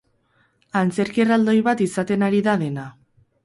Antzerki 0.81 1.23
erraldoi 1.27 1.57
bat 1.69 1.87
izaten 1.87 2.29
ari 2.31 2.43
da 2.51 2.59
dena. 2.67 2.91